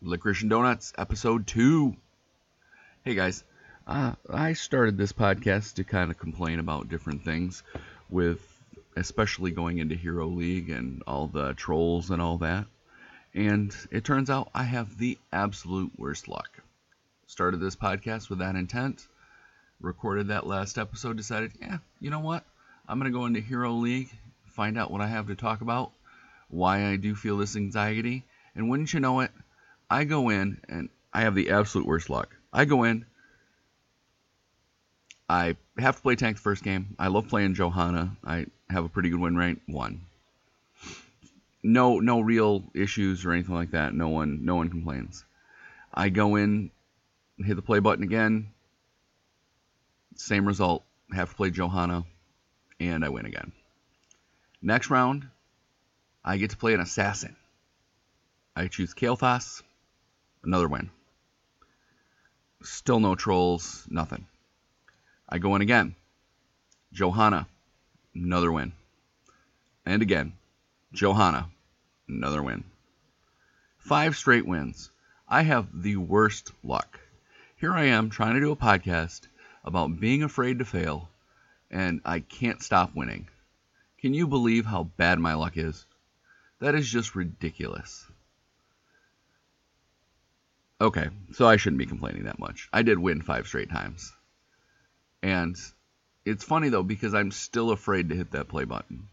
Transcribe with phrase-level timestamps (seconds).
[0.00, 1.96] Licorice and Donuts, episode two.
[3.04, 3.42] Hey guys,
[3.84, 7.64] uh, I started this podcast to kind of complain about different things,
[8.08, 8.40] with
[8.94, 12.66] especially going into Hero League and all the trolls and all that.
[13.34, 16.48] And it turns out I have the absolute worst luck.
[17.26, 19.04] Started this podcast with that intent,
[19.80, 22.44] recorded that last episode, decided, yeah, you know what?
[22.88, 24.10] I'm going to go into Hero League,
[24.46, 25.90] find out what I have to talk about,
[26.50, 28.22] why I do feel this anxiety,
[28.54, 29.27] and wouldn't you know it,
[29.90, 32.36] I go in and I have the absolute worst luck.
[32.52, 33.06] I go in,
[35.28, 36.96] I have to play tank the first game.
[36.98, 38.16] I love playing Johanna.
[38.24, 40.02] I have a pretty good win rate, one.
[41.62, 43.94] No, no real issues or anything like that.
[43.94, 45.24] No one, no one complains.
[45.92, 46.70] I go in,
[47.38, 48.52] hit the play button again.
[50.16, 50.84] Same result.
[51.12, 52.04] Have to play Johanna,
[52.80, 53.52] and I win again.
[54.60, 55.26] Next round,
[56.24, 57.36] I get to play an assassin.
[58.54, 59.62] I choose Kael'thas,
[60.42, 60.90] another win.
[62.62, 64.26] Still no trolls, nothing.
[65.28, 65.94] I go in again.
[66.92, 67.46] Johanna,
[68.14, 68.72] another win.
[69.84, 70.32] And again,
[70.92, 71.48] Johanna,
[72.08, 72.64] another win.
[73.78, 74.90] Five straight wins.
[75.28, 76.98] I have the worst luck.
[77.56, 79.28] Here I am trying to do a podcast
[79.64, 81.08] about being afraid to fail,
[81.70, 83.28] and I can't stop winning.
[84.00, 85.84] Can you believe how bad my luck is?
[86.60, 88.06] That is just ridiculous.
[90.80, 92.68] Okay, so I shouldn't be complaining that much.
[92.72, 94.12] I did win five straight times.
[95.22, 95.56] And
[96.24, 99.08] it's funny though because I'm still afraid to hit that play button.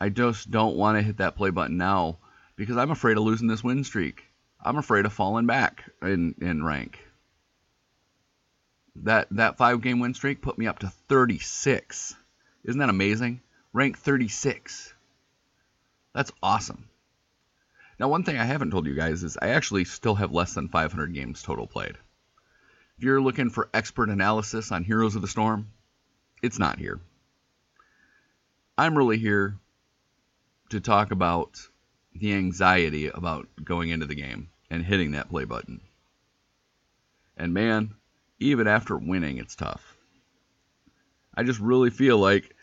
[0.00, 2.18] I just don't want to hit that play button now
[2.56, 4.24] because I'm afraid of losing this win streak.
[4.62, 6.98] I'm afraid of falling back in, in rank.
[8.96, 12.16] That that five game win streak put me up to 36.
[12.64, 13.40] Isn't that amazing?
[13.72, 14.92] Rank 36.
[16.12, 16.89] That's awesome.
[18.00, 20.68] Now, one thing I haven't told you guys is I actually still have less than
[20.68, 21.98] 500 games total played.
[22.96, 25.68] If you're looking for expert analysis on Heroes of the Storm,
[26.42, 26.98] it's not here.
[28.78, 29.58] I'm really here
[30.70, 31.58] to talk about
[32.14, 35.82] the anxiety about going into the game and hitting that play button.
[37.36, 37.96] And man,
[38.38, 39.94] even after winning, it's tough.
[41.34, 42.56] I just really feel like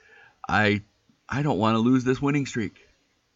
[0.49, 0.81] I
[1.29, 2.86] I don't want to lose this winning streak.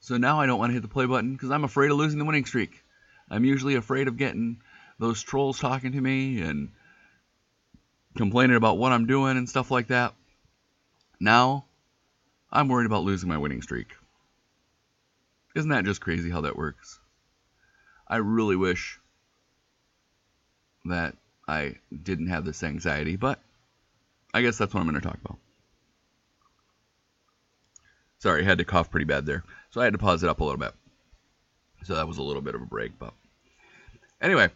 [0.01, 2.17] So now I don't want to hit the play button because I'm afraid of losing
[2.17, 2.83] the winning streak.
[3.29, 4.61] I'm usually afraid of getting
[4.99, 6.69] those trolls talking to me and
[8.17, 10.13] complaining about what I'm doing and stuff like that.
[11.19, 11.65] Now,
[12.51, 13.93] I'm worried about losing my winning streak.
[15.55, 16.99] Isn't that just crazy how that works?
[18.07, 18.99] I really wish
[20.85, 21.15] that
[21.47, 23.39] I didn't have this anxiety, but
[24.33, 25.37] I guess that's what I'm going to talk about.
[28.21, 29.43] Sorry, I had to cough pretty bad there.
[29.71, 30.75] So I had to pause it up a little bit.
[31.85, 32.99] So that was a little bit of a break.
[32.99, 33.15] But
[34.21, 34.49] anyway,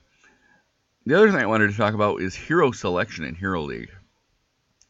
[1.08, 3.90] the other thing I wanted to talk about is hero selection in Hero League.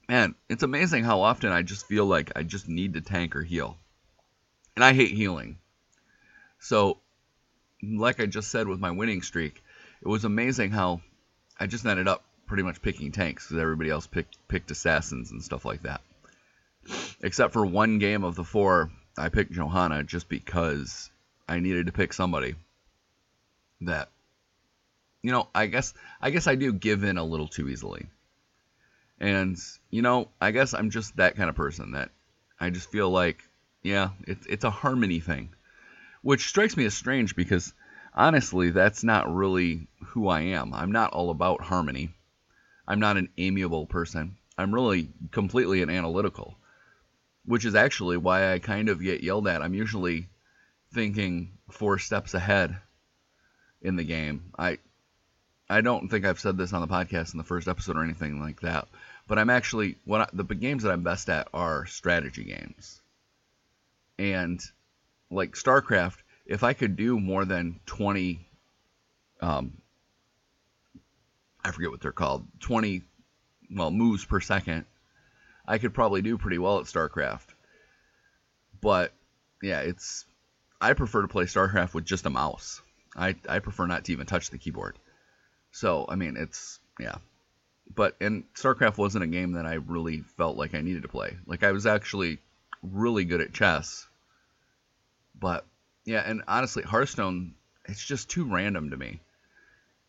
[0.09, 3.44] Man, it's amazing how often I just feel like I just need to tank or
[3.44, 3.78] heal.
[4.75, 5.58] And I hate healing.
[6.59, 7.00] So,
[7.81, 9.64] like I just said with my winning streak,
[10.02, 11.00] it was amazing how
[11.58, 15.41] I just ended up pretty much picking tanks because everybody else picked picked assassins and
[15.41, 16.02] stuff like that
[17.25, 21.09] except for one game of the four, I picked Johanna just because
[21.50, 22.53] I needed to pick somebody
[23.81, 24.09] that
[25.24, 28.06] you know, I guess I guess I do give in a little too easily.
[29.19, 29.58] And
[29.90, 32.12] you know, I guess I'm just that kind of person that
[32.59, 33.41] I just feel like
[33.81, 35.50] yeah, it's it's a harmony thing.
[36.22, 37.74] Which strikes me as strange because
[38.14, 40.75] honestly, that's not really who I am.
[40.75, 42.14] I'm not all about harmony.
[42.88, 44.38] I'm not an amiable person.
[44.59, 46.56] I'm really completely an analytical
[47.45, 49.61] which is actually why I kind of get yelled at.
[49.61, 50.28] I'm usually
[50.94, 52.78] thinking four steps ahead
[53.81, 54.51] in the game.
[54.57, 54.79] I
[55.69, 58.39] I don't think I've said this on the podcast in the first episode or anything
[58.39, 58.88] like that,
[59.28, 63.01] but I'm actually what I, the games that I'm best at are strategy games.
[64.17, 64.61] And
[65.29, 68.47] like StarCraft, if I could do more than 20
[69.41, 69.73] um
[71.64, 73.03] I forget what they're called, 20
[73.72, 74.85] well moves per second
[75.67, 77.47] I could probably do pretty well at StarCraft.
[78.82, 79.14] But
[79.62, 80.26] yeah, it's
[80.79, 82.82] I prefer to play StarCraft with just a mouse.
[83.16, 84.97] I I prefer not to even touch the keyboard.
[85.72, 87.16] So I mean, it's yeah.
[87.94, 91.38] But and StarCraft wasn't a game that I really felt like I needed to play.
[91.46, 92.40] Like I was actually
[92.82, 94.08] really good at chess.
[95.40, 95.66] But
[96.06, 97.56] yeah, and honestly, Hearthstone
[97.88, 99.20] it's just too random to me.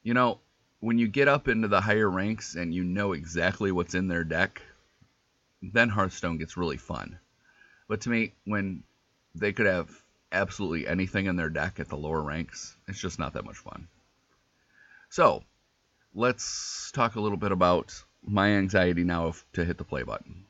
[0.02, 0.40] You know,
[0.80, 4.24] when you get up into the higher ranks and you know exactly what's in their
[4.24, 4.62] deck,
[5.62, 7.18] then Hearthstone gets really fun.
[7.88, 8.82] But to me, when
[9.34, 9.90] they could have
[10.32, 13.88] absolutely anything in their deck at the lower ranks, it's just not that much fun.
[15.08, 15.44] So,
[16.14, 20.44] let's talk a little bit about my anxiety now to hit the play button.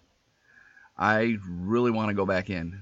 [0.96, 2.80] I really want to go back in,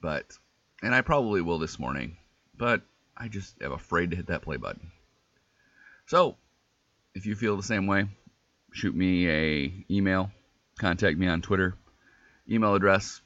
[0.00, 0.36] but,
[0.82, 2.16] and I probably will this morning,
[2.56, 2.82] but
[3.16, 4.90] I just am afraid to hit that play button.
[6.06, 6.36] So,
[7.14, 8.08] if you feel the same way,
[8.72, 10.30] shoot me a email,
[10.78, 11.74] contact me on Twitter.
[12.48, 13.20] Email address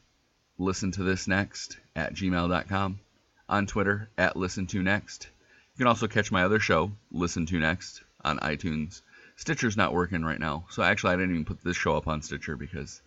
[0.58, 3.00] listen to this next at gmail.com.
[3.48, 5.28] On Twitter at listen to next.
[5.76, 9.02] You can also catch my other show, Listen to Next, on iTunes.
[9.37, 12.22] Stitcher's not working right now, so actually I didn't even put this show up on
[12.22, 13.02] Stitcher because,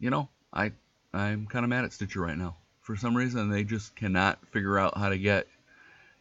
[0.00, 0.72] you know, I
[1.12, 2.56] I'm kind of mad at Stitcher right now.
[2.80, 5.46] For some reason, they just cannot figure out how to get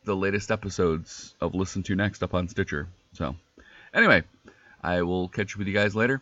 [0.03, 2.89] the latest episodes of Listen to Next up on Stitcher.
[3.13, 3.37] So,
[3.93, 4.23] anyway,
[4.83, 6.21] I will catch you with you guys later.